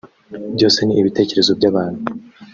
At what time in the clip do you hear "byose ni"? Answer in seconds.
0.55-0.95